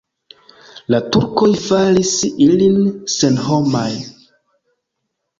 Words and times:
La 0.93 0.99
turkoj 1.15 1.49
faris 1.65 2.13
ilin 2.45 2.79
senhomaj. 3.17 3.91